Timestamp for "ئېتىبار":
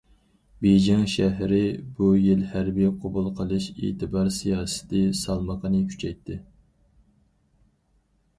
3.75-4.33